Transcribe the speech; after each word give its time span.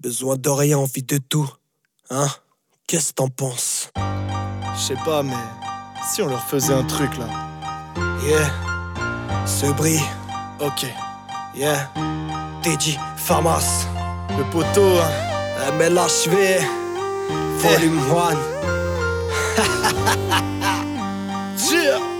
Besoin 0.00 0.36
de 0.36 0.48
rien, 0.48 0.78
envie 0.78 1.02
de 1.02 1.18
tout. 1.18 1.46
Hein? 2.08 2.26
Qu'est-ce 2.86 3.10
que 3.10 3.16
t'en 3.16 3.28
penses? 3.28 3.90
Je 4.74 4.80
sais 4.80 4.94
pas, 5.04 5.22
mais 5.22 5.34
si 6.10 6.22
on 6.22 6.26
leur 6.26 6.42
faisait 6.42 6.72
un 6.72 6.84
truc 6.84 7.18
là. 7.18 7.28
Yeah. 8.24 8.50
Ce 9.44 9.66
bris. 9.72 10.00
Ok. 10.58 10.86
Yeah. 11.54 11.92
DJ 12.64 12.96
Farmas. 13.18 13.86
Le 14.38 14.44
poteau, 14.50 14.98
hein. 14.98 15.72
MLHV. 15.72 16.60
Volume 17.58 17.98
1. 17.98 18.02
Pour 21.56 22.19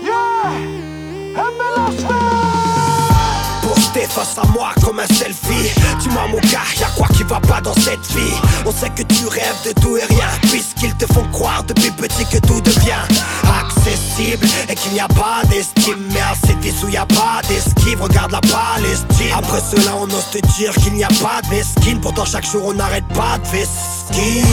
face 4.11 4.37
à 4.37 4.45
moi 4.47 4.71
comme 4.83 4.99
un 4.99 5.07
selfie. 5.07 5.71
Dis-moi 5.99 6.27
mon 6.29 6.39
gars, 6.51 6.67
y'a 6.79 6.87
quoi 6.97 7.07
qui 7.15 7.23
va 7.23 7.39
pas 7.39 7.61
dans 7.61 7.73
cette 7.73 8.05
vie? 8.11 8.35
On 8.65 8.71
sait 8.71 8.89
que 8.89 9.03
tu 9.03 9.25
rêves 9.27 9.61
de 9.65 9.71
tout 9.79 9.97
et 9.97 10.03
rien 10.03 10.27
Puisqu'ils 10.41 10.93
te 10.95 11.11
font 11.13 11.25
croire 11.31 11.63
depuis 11.63 11.91
petit 11.91 12.25
que 12.25 12.37
tout 12.39 12.59
devient 12.61 13.05
accessible 13.47 14.45
Et 14.69 14.75
qu'il 14.75 14.93
n'y 14.93 14.99
a 14.99 15.07
pas 15.07 15.41
d'estime. 15.49 16.05
Mais 16.11 16.19
à 16.19 16.33
vie 16.59 16.73
où 16.83 16.89
y 16.89 16.97
a 16.97 17.05
pas 17.05 17.41
d'esquive. 17.47 18.01
Regarde 18.01 18.31
la 18.31 18.41
Palestine. 18.41 19.33
Après 19.37 19.61
cela 19.61 19.95
on 19.97 20.05
ose 20.05 20.29
te 20.31 20.39
dire 20.57 20.73
qu'il 20.75 20.93
n'y 20.93 21.03
a 21.03 21.07
pas 21.07 21.41
de 21.43 21.99
Pourtant 22.01 22.25
chaque 22.25 22.45
jour 22.45 22.63
on 22.65 22.73
n'arrête 22.73 23.07
pas 23.09 23.37
de 23.37 23.47
vesquille 23.47 24.43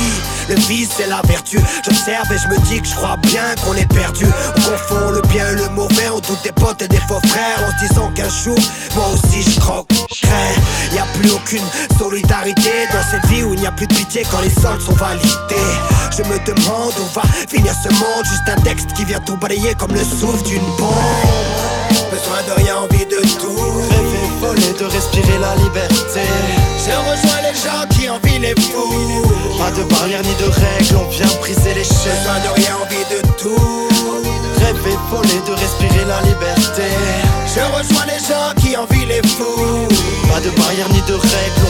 Le 0.49 0.55
vice 0.55 0.91
c'est 0.97 1.09
la 1.09 1.21
vertu. 1.23 1.59
J'observe 1.85 2.31
et 2.33 2.39
je 2.39 2.49
me 2.49 2.59
dis 2.67 2.81
que 2.81 2.87
je 2.87 2.95
crois 2.95 3.17
bien 3.17 3.55
qu'on 3.65 3.75
est 3.75 3.93
perdu. 3.93 4.27
On 4.57 4.61
confond 4.61 5.11
le 5.11 5.23
bien 5.29 5.49
et 5.51 5.57
le 5.57 5.69
mauvais 5.71 5.98
On 6.19 6.21
doute 6.21 6.43
des 6.43 6.51
potes 6.51 6.83
et 6.83 6.89
des 6.89 6.99
faux 7.07 7.21
frères 7.29 7.63
En 7.63 7.71
se 7.71 7.87
disant 7.87 8.11
qu'un 8.11 8.29
jour 8.29 8.59
moi 8.97 9.05
aussi 9.15 9.41
je 9.41 9.61
croque 9.61 9.87
il 10.91 10.97
Y 10.97 10.99
a 10.99 11.07
plus 11.15 11.31
aucune 11.31 11.63
solidarité 11.99 12.71
dans 12.93 13.03
cette 13.09 13.27
vie 13.31 13.43
où 13.45 13.55
il 13.55 13.61
n'y 13.61 13.67
a 13.67 13.73
plus 13.73 13.87
de 13.87 13.95
pitié 13.95 14.23
quand 14.31 14.41
les 14.41 14.51
soldes 14.51 14.81
sont 14.81 14.95
validés. 14.95 15.77
Je 16.17 16.23
me 16.23 16.39
demande 16.45 16.93
où 16.99 17.15
va 17.15 17.23
finir 17.49 17.73
ce 17.73 17.89
monde. 17.91 18.25
Juste 18.25 18.49
un 18.49 18.61
texte 18.63 18.93
qui 18.95 19.05
vient 19.05 19.21
tout 19.21 19.37
balayer 19.37 19.75
comme 19.75 19.93
le 19.93 20.01
souffle 20.01 20.43
d'une 20.45 20.65
bombe. 20.79 20.95
Besoin 22.11 22.43
de 22.49 22.63
rien, 22.63 22.77
envie 22.79 23.07
de 23.07 23.21
tout. 23.39 23.55
Rêver, 23.91 24.29
voler, 24.41 24.73
de 24.79 24.85
respirer 24.85 25.39
la 25.39 25.55
liberté. 25.57 26.23
Je 26.79 26.91
rejoins 26.91 27.43
les 27.43 27.55
gens 27.55 27.87
qui 27.91 28.09
envient 28.09 28.39
les 28.39 28.55
fous. 28.61 29.59
Pas 29.59 29.71
de 29.71 29.85
barrière 29.85 30.23
ni 30.23 30.35
de 30.35 30.51
règles, 30.51 30.97
on 30.97 31.09
vient 31.11 31.27
briser 31.41 31.75
les 31.75 31.85
chaînes. 31.85 32.17
Besoin 32.23 32.41
de 32.41 32.61
rien, 32.61 32.77
envie 32.83 33.05
de 33.15 33.21
tout 33.39 33.88
De 35.09 35.53
respirer 35.53 36.05
la 36.05 36.21
liberté. 36.21 36.83
Je 37.47 37.61
rejoins 37.61 38.05
les 38.05 38.19
gens 38.19 38.53
qui 38.61 38.77
envient 38.77 39.07
les 39.07 39.27
fous 39.27 39.89
Pas 40.29 40.39
de 40.41 40.51
barrière 40.51 40.89
ni 40.91 41.01
de 41.09 41.15
règles, 41.15 41.68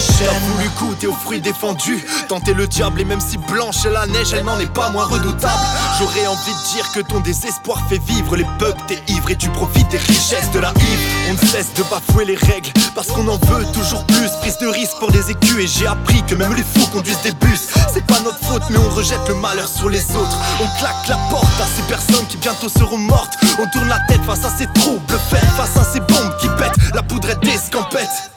chaînes. 0.00 0.28
T'as 0.28 0.38
voulu 0.52 0.68
goûter 0.78 1.06
aux 1.06 1.14
fruits 1.14 1.40
défendus, 1.40 2.04
tenter 2.28 2.54
le 2.54 2.66
diable, 2.66 3.00
et 3.00 3.04
même 3.04 3.20
si 3.20 3.38
blanche 3.38 3.84
est 3.84 3.90
la 3.90 4.06
neige, 4.06 4.32
elle 4.32 4.44
n'en 4.44 4.58
est 4.58 4.72
pas 4.72 4.90
moins 4.90 5.04
redoutable. 5.04 5.62
J'aurais 5.98 6.26
envie 6.26 6.52
de 6.52 6.74
dire 6.74 6.90
que 6.92 7.00
ton 7.00 7.20
désespoir 7.20 7.78
fait 7.88 8.00
vivre 8.06 8.36
les 8.36 8.46
peuples, 8.58 8.80
t'es 8.86 9.00
ivre 9.08 9.30
et 9.30 9.36
tu 9.36 9.48
profites 9.50 9.88
des 9.90 9.98
richesses 9.98 10.50
de 10.52 10.60
la 10.60 10.70
hive. 10.70 11.00
On 11.30 11.34
ne 11.34 11.38
cesse 11.38 11.72
de 11.74 11.82
bafouer 11.84 12.24
les 12.24 12.36
règles, 12.36 12.70
parce 12.94 13.08
qu'on 13.08 13.26
en 13.28 13.36
veut 13.36 13.66
toujours 13.72 14.04
plus. 14.06 14.28
Prise 14.40 14.58
de 14.58 14.68
risque 14.68 14.98
pour 14.98 15.10
des 15.10 15.30
écus, 15.30 15.64
et 15.64 15.66
j'ai 15.66 15.86
appris 15.86 16.22
que 16.24 16.34
même 16.34 16.54
les 16.54 16.64
fous 16.64 16.88
conduisent 16.92 17.22
des 17.22 17.32
bus. 17.32 17.68
C'est 17.92 18.06
pas 18.06 18.20
notre 18.20 18.38
faute, 18.44 18.62
mais 18.70 18.78
on 18.78 18.90
rejette 18.90 19.28
le 19.28 19.34
malheur 19.34 19.68
sur 19.68 19.88
les 19.88 20.04
autres. 20.16 20.38
On 20.60 20.78
claque 20.78 21.08
la 21.08 21.16
porte 21.30 21.44
à 21.60 21.66
ces 21.76 21.82
personnes 21.82 22.26
qui 22.28 22.36
bientôt 22.36 22.68
seront 22.68 22.98
mortes. 22.98 23.34
On 23.58 23.66
tourne 23.68 23.88
la 23.88 23.98
tête 24.08 24.24
face 24.24 24.44
à 24.44 24.50
ces 24.50 24.66
troubles 24.80 25.18
faits, 25.28 25.44
face 25.56 25.76
à 25.76 25.84
ces 25.84 26.00
bombes 26.00 26.36
qui 26.40 26.48
pètent. 26.48 26.94
La 26.94 27.02
poudre 27.02 27.30
est 27.30 27.40
d'escampette. 27.44 28.29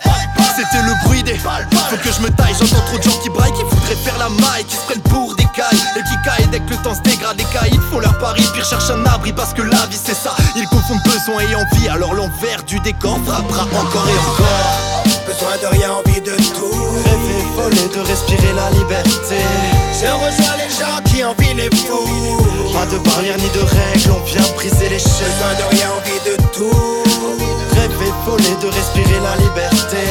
Balles. 1.42 1.68
Faut 1.90 1.98
que 1.98 2.12
je 2.12 2.22
me 2.22 2.30
taille, 2.30 2.54
j'entends 2.60 2.84
trop 2.88 2.98
de 2.98 3.04
gens 3.04 3.18
qui 3.22 3.30
braillent, 3.30 3.54
qui 3.54 3.64
voudraient 3.64 3.96
faire 3.96 4.18
la 4.18 4.30
maille, 4.30 4.66
qui 4.66 4.76
se 4.76 4.82
prennent 4.82 5.02
pour 5.02 5.36
des 5.36 5.48
cailles 5.56 5.82
et 5.98 6.04
qui 6.04 6.16
caillent 6.24 6.50
dès 6.52 6.60
que 6.60 6.72
le 6.72 6.78
temps 6.78 6.96
se 6.96 7.02
dégrade. 7.02 7.38
Les 7.38 7.46
caïds 7.46 7.80
font 7.90 8.00
leur 8.00 8.18
pari, 8.20 8.44
puis 8.54 8.64
cherchent 8.64 8.90
un 8.90 9.06
abri 9.06 9.34
parce 9.34 9.54
que 9.54 9.62
la 9.62 9.86
vie 9.88 10.00
c'est 10.02 10.16
ça. 10.16 10.36
Ils 10.56 10.68
confondent 10.68 11.04
besoin 11.04 11.42
et 11.42 11.56
envie, 11.56 11.90
alors 11.90 12.14
l'envers 12.14 12.64
du 12.64 12.80
décor 12.82 13.18
frappera 13.26 13.64
encore 13.64 14.08
et 14.08 14.20
encore. 14.30 14.94
Besoin 15.26 15.58
de 15.62 15.78
rien, 15.78 15.92
envie 15.94 16.22
de 16.22 16.36
tout 16.36 16.84
Rêver, 17.06 17.44
voler, 17.56 17.88
de 17.94 18.00
respirer 18.08 18.54
la 18.54 18.70
liberté. 18.72 19.40
Je 19.94 20.06
rejoins 20.06 20.58
les 20.58 20.70
gens 20.70 21.02
qui 21.06 21.24
envient 21.24 21.54
les 21.56 21.70
fous 21.76 22.74
Pas 22.74 22.86
de 22.86 22.98
barrière 23.00 23.38
ni 23.38 23.50
de 23.50 23.60
règles, 23.60 24.12
on 24.12 24.24
vient 24.26 24.42
briser 24.56 24.90
les 24.90 25.00
chaînes. 25.00 25.32
Besoin 25.40 25.54
de 25.60 25.76
rien, 25.76 25.90
envie 25.98 26.22
de 26.30 26.36
tout 26.52 27.04
Rêver, 27.76 28.14
voler, 28.26 28.56
de 28.62 28.68
respirer 28.68 29.20
la 29.24 29.36
liberté. 29.38 30.03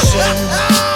position. 0.00 0.93